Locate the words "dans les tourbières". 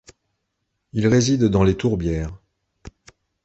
1.45-2.33